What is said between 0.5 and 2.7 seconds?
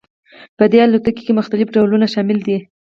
په دې الوتکو کې مختلف ډولونه شامل دي